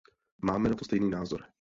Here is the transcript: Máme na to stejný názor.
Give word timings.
Máme 0.45 0.69
na 0.69 0.75
to 0.75 0.85
stejný 0.85 1.09
názor. 1.09 1.41